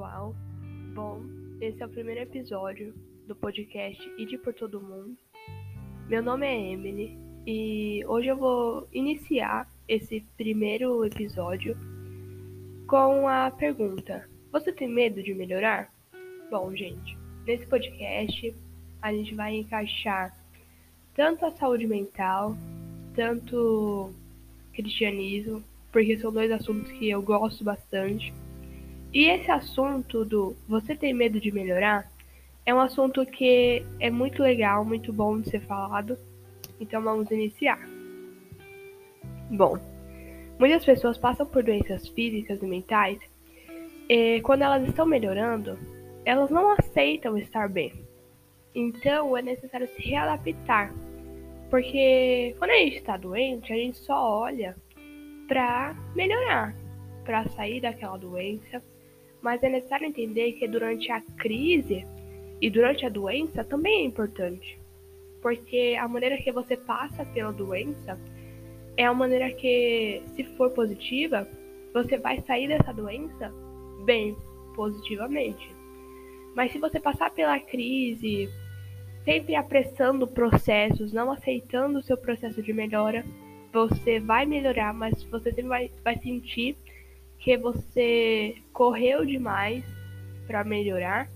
[0.00, 0.34] pessoal.
[0.94, 1.20] Bom,
[1.60, 2.94] esse é o primeiro episódio
[3.26, 5.14] do podcast Ide por Todo Mundo.
[6.08, 11.76] Meu nome é Emily e hoje eu vou iniciar esse primeiro episódio
[12.86, 15.92] com a pergunta: Você tem medo de melhorar?
[16.50, 18.54] Bom, gente, nesse podcast
[19.02, 20.34] a gente vai encaixar
[21.14, 22.56] tanto a saúde mental,
[23.14, 24.10] tanto
[24.72, 25.62] cristianismo,
[25.92, 28.32] porque são dois assuntos que eu gosto bastante
[29.12, 32.10] e esse assunto do você tem medo de melhorar
[32.64, 36.16] é um assunto que é muito legal, muito bom de ser falado.
[36.78, 37.80] Então vamos iniciar.
[39.50, 39.78] Bom,
[40.58, 43.18] muitas pessoas passam por doenças físicas e mentais
[44.08, 45.76] e quando elas estão melhorando,
[46.24, 47.92] elas não aceitam estar bem.
[48.72, 50.94] Então é necessário se readaptar.
[51.68, 54.76] Porque quando a gente está doente, a gente só olha
[55.48, 56.74] para melhorar,
[57.24, 58.80] para sair daquela doença
[59.42, 62.04] mas é necessário entender que durante a crise
[62.60, 64.78] e durante a doença também é importante.
[65.40, 68.18] Porque a maneira que você passa pela doença
[68.96, 71.48] é a maneira que, se for positiva,
[71.94, 73.52] você vai sair dessa doença
[74.04, 74.36] bem,
[74.74, 75.74] positivamente.
[76.54, 78.50] Mas se você passar pela crise,
[79.24, 83.24] sempre apressando processos, não aceitando o seu processo de melhora,
[83.72, 86.76] você vai melhorar, mas você sempre vai, vai sentir
[87.40, 89.84] que você correu demais
[90.46, 91.28] para melhorar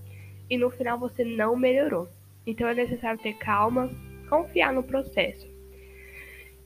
[0.49, 2.09] e no final você não melhorou.
[2.47, 3.91] Então é necessário ter calma,
[4.29, 5.49] confiar no processo.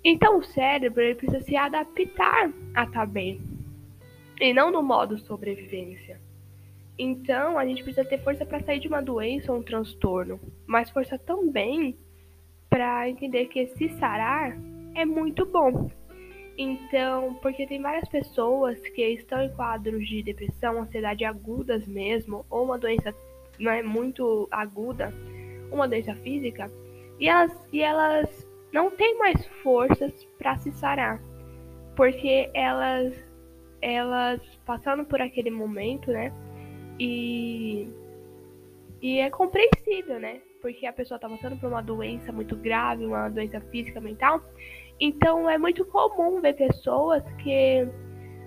[0.04, 3.40] Então o cérebro ele precisa se adaptar a estar tá bem
[4.40, 6.20] e não no modo sobrevivência.
[6.98, 10.90] Então a gente precisa ter força para sair de uma doença ou um transtorno, mas
[10.90, 11.96] força também
[12.68, 14.58] para entender que se sarar
[14.94, 15.90] é muito bom.
[16.58, 22.64] Então, porque tem várias pessoas que estão em quadros de depressão, ansiedade agudas mesmo, ou
[22.64, 23.14] uma doença
[23.60, 25.14] não é muito aguda,
[25.70, 26.68] uma doença física,
[27.20, 31.22] e elas, e elas não têm mais forças para se sarar,
[31.94, 33.14] porque elas
[33.80, 36.32] elas passando por aquele momento, né?
[36.98, 37.88] E
[39.00, 40.40] e é compreensível, né?
[40.60, 44.42] Porque a pessoa está passando por uma doença muito grave, uma doença física, mental,
[45.00, 47.86] então é muito comum ver pessoas que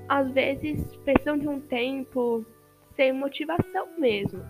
[0.10, 2.46] às vezes precisam de um tempo
[2.98, 4.44] sem motivação mesmo,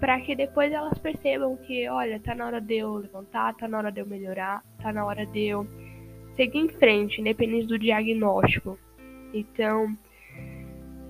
[0.00, 3.78] para que depois elas percebam que, olha, tá na hora de eu levantar, tá na
[3.78, 5.66] hora de eu melhorar, tá na hora de eu
[6.34, 8.78] seguir em frente, independente do diagnóstico.
[9.34, 9.94] Então,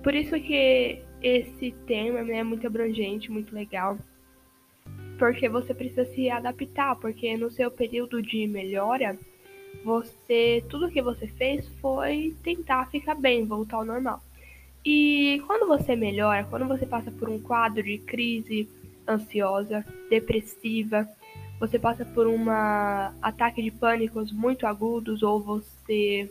[0.03, 3.97] por isso que esse tema né, é muito abrangente, muito legal.
[5.17, 9.17] Porque você precisa se adaptar, porque no seu período de melhora,
[9.83, 14.21] você tudo que você fez foi tentar ficar bem, voltar ao normal.
[14.85, 18.69] E quando você melhora, quando você passa por um quadro de crise
[19.07, 21.07] ansiosa, depressiva,
[21.59, 22.49] você passa por um
[23.21, 26.29] ataque de pânicos muito agudos ou você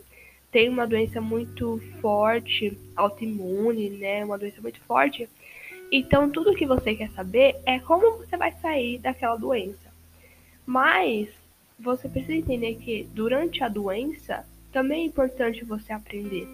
[0.51, 5.27] tem uma doença muito forte, autoimune, né, uma doença muito forte,
[5.91, 9.87] então tudo que você quer saber é como você vai sair daquela doença.
[10.65, 11.29] Mas
[11.79, 16.47] você precisa entender que durante a doença também é importante você aprender.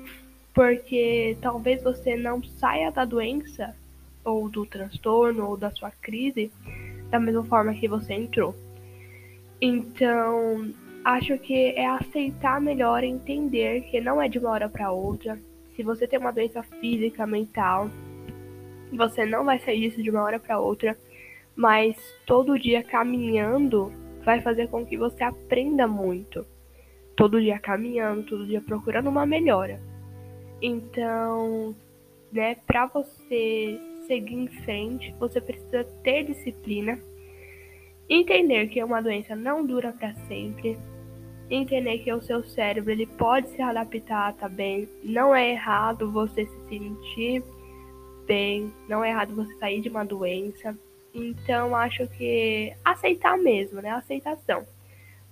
[0.54, 3.76] Porque talvez você não saia da doença,
[4.24, 6.52] ou do transtorno, ou da sua crise,
[7.10, 8.56] da mesma forma que você entrou.
[9.60, 10.72] Então,
[11.04, 15.40] acho que é aceitar melhor, entender que não é de uma hora para outra.
[15.76, 17.90] Se você tem uma doença física, mental,
[18.98, 20.98] você não vai sair disso de uma hora para outra,
[21.56, 21.96] mas
[22.26, 23.92] todo dia caminhando
[24.24, 26.46] vai fazer com que você aprenda muito.
[27.16, 29.80] Todo dia caminhando, todo dia procurando uma melhora.
[30.62, 31.76] Então,
[32.32, 37.00] né, para você seguir em frente, você precisa ter disciplina,
[38.10, 40.78] entender que uma doença não dura para sempre,
[41.50, 44.88] entender que o seu cérebro ele pode se adaptar também.
[45.04, 47.44] Não é errado você se sentir
[48.26, 50.78] bem, não é errado você sair de uma doença.
[51.14, 53.92] Então acho que aceitar mesmo, né?
[53.92, 54.66] Aceitação.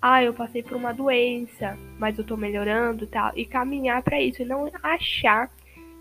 [0.02, 4.42] Ah, eu passei por uma doença, mas eu tô melhorando, tal, e caminhar para isso
[4.42, 5.52] e não achar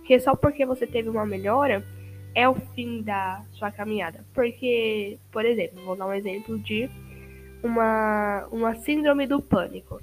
[0.05, 1.85] que só porque você teve uma melhora
[2.35, 4.25] é o fim da sua caminhada.
[4.35, 6.89] Porque, por exemplo, vou dar um exemplo de
[7.63, 10.01] uma, uma síndrome do pânico.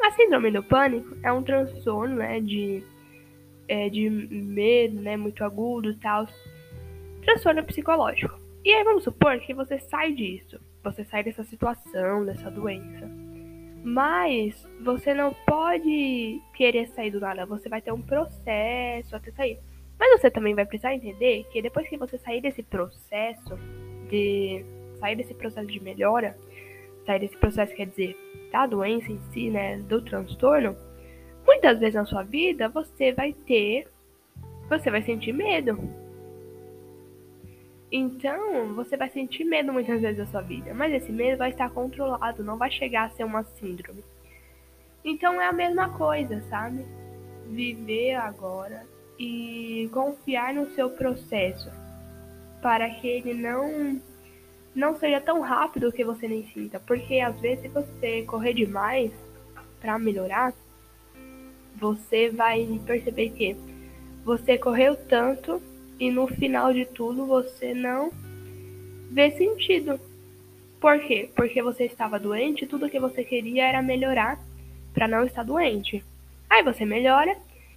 [0.00, 2.82] A síndrome do pânico é um transtorno, né, de,
[3.68, 6.26] é, de medo, né, muito agudo e tal.
[7.22, 8.40] Transtorno psicológico.
[8.64, 13.10] E aí vamos supor que você sai disso, você sai dessa situação, dessa doença.
[13.84, 19.58] Mas você não pode querer sair do nada, você vai ter um processo até sair.
[19.98, 23.58] Mas você também vai precisar entender que depois que você sair desse processo
[24.08, 24.64] de
[25.00, 26.38] sair desse processo de melhora,
[27.04, 28.16] sair desse processo quer dizer
[28.52, 30.76] da doença em si, né, do transtorno,
[31.46, 33.88] muitas vezes na sua vida você vai ter
[34.68, 35.78] você vai sentir medo.
[37.90, 41.68] Então, você vai sentir medo muitas vezes da sua vida, mas esse medo vai estar
[41.68, 44.02] controlado, não vai chegar a ser uma síndrome.
[45.04, 46.86] Então é a mesma coisa, sabe?
[47.48, 48.86] Viver agora
[49.18, 51.70] e confiar no seu processo
[52.62, 54.00] para que ele não
[54.74, 59.12] não seja tão rápido que você nem sinta, porque às vezes se você correr demais
[59.78, 60.54] para melhorar,
[61.76, 63.56] você vai perceber que
[64.24, 65.60] você correu tanto
[65.98, 68.10] e no final de tudo você não
[69.10, 70.00] vê sentido.
[70.80, 71.30] Por quê?
[71.36, 74.38] Porque você estava doente tudo que você queria era melhorar
[74.92, 76.04] para não estar doente.
[76.50, 77.36] Aí você melhora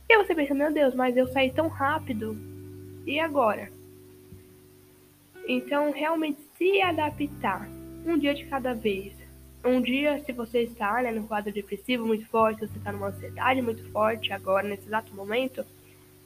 [0.10, 2.38] e você pensa, meu Deus, mas eu saí tão rápido.
[3.06, 3.72] E agora?
[5.48, 7.68] Então, realmente se adaptar
[8.06, 9.14] um dia de cada vez.
[9.66, 13.08] Um dia, se você está né, no quadro depressivo muito forte, se você está numa
[13.08, 15.66] ansiedade muito forte agora, nesse exato momento,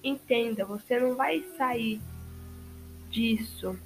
[0.03, 1.99] Entenda, você não vai sair
[3.09, 3.77] disso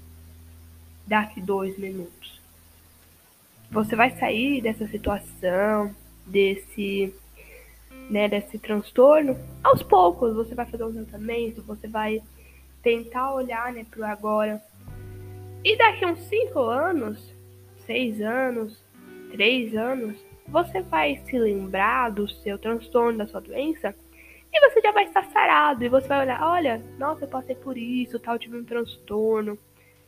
[1.07, 2.39] daqui dois minutos.
[3.71, 5.94] Você vai sair dessa situação,
[6.27, 7.13] desse,
[8.11, 10.35] né, desse transtorno aos poucos.
[10.35, 12.21] Você vai fazer um tratamento, você vai
[12.83, 14.61] tentar olhar, né, pro agora.
[15.63, 17.33] E daqui uns cinco anos,
[17.88, 18.77] seis anos,
[19.33, 20.15] três anos,
[20.47, 23.95] você vai se lembrar do seu transtorno, da sua doença
[24.53, 25.83] e você já vai estar sarado.
[25.83, 29.57] E você vai olhar, olha, nossa, eu passei por isso, tal, tive um transtorno,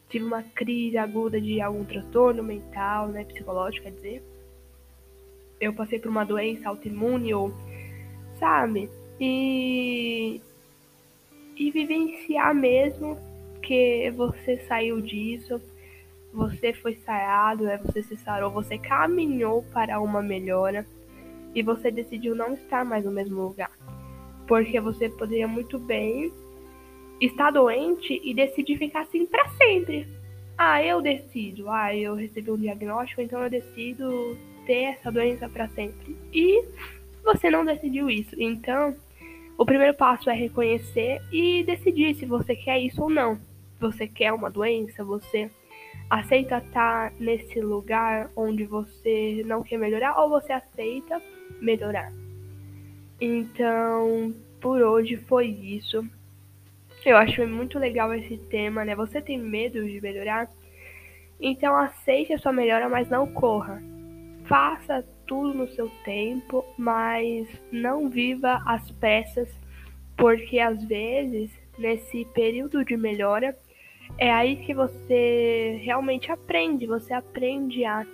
[0.07, 4.23] tive uma crise aguda de algum transtorno mental, né, psicológico, quer dizer.
[5.59, 7.51] Eu passei por uma doença autoimune ou,
[8.39, 8.89] sabe?
[9.19, 10.39] E
[11.57, 13.17] e vivenciar mesmo
[13.63, 15.59] que você saiu disso,
[16.35, 17.77] você foi sarado, né?
[17.77, 20.85] você se sarou, você caminhou para uma melhora
[21.53, 23.71] e você decidiu não estar mais no mesmo lugar.
[24.45, 26.31] Porque você poderia muito bem
[27.21, 30.05] estar doente e decidir ficar assim para sempre.
[30.57, 31.69] Ah, eu decido.
[31.69, 36.15] Ah, eu recebi um diagnóstico, então eu decido ter essa doença para sempre.
[36.33, 36.63] E
[37.23, 38.35] você não decidiu isso.
[38.37, 38.93] Então,
[39.57, 43.39] o primeiro passo é reconhecer e decidir se você quer isso ou não.
[43.79, 45.03] Você quer uma doença?
[45.03, 45.49] Você
[46.09, 51.21] aceita estar nesse lugar onde você não quer melhorar ou você aceita
[51.61, 52.11] melhorar?
[53.19, 56.05] Então, por hoje foi isso.
[57.05, 58.95] Eu acho muito legal esse tema, né?
[58.95, 60.49] Você tem medo de melhorar?
[61.39, 63.81] Então aceite a sua melhora, mas não corra.
[64.45, 69.49] Faça tudo no seu tempo, mas não viva às pressas,
[70.15, 73.57] porque às vezes, nesse período de melhora,
[74.17, 78.05] é aí que você realmente aprende, você aprende a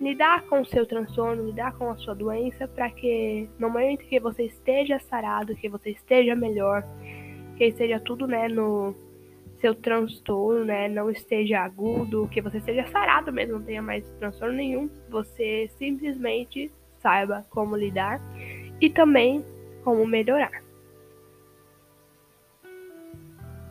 [0.00, 4.18] lidar com o seu transtorno, lidar com a sua doença, para que no momento que
[4.18, 6.84] você esteja sarado, que você esteja melhor,
[7.56, 8.94] que esteja tudo, né, no
[9.60, 14.54] seu transtorno, né, não esteja agudo, que você esteja sarado mesmo, não tenha mais transtorno
[14.54, 18.20] nenhum, você simplesmente saiba como lidar
[18.80, 19.44] e também
[19.84, 20.63] como melhorar.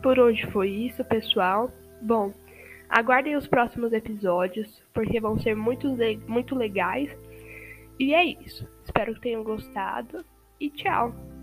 [0.04, 1.72] Por hoje foi isso, pessoal.
[2.02, 2.30] Bom,
[2.90, 5.96] Aguardem os próximos episódios, porque vão ser muito,
[6.28, 7.10] muito legais.
[7.98, 8.68] E é isso.
[8.84, 10.22] Espero que tenham gostado
[10.60, 11.33] e tchau!